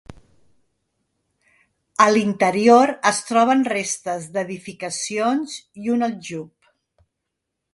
[2.05, 6.71] A l'interior es troben restes d'edificacions i un aljub.